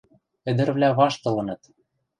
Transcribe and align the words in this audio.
Ӹдӹрвлӓ 0.49 0.89
ваштылыныт: 0.99 1.61